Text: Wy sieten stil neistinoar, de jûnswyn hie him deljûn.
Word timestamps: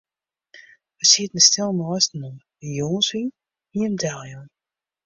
Wy 0.97 1.05
sieten 1.11 1.41
stil 1.47 1.71
neistinoar, 1.75 2.39
de 2.59 2.67
jûnswyn 2.79 3.29
hie 3.71 3.83
him 3.85 3.95
deljûn. 4.01 4.49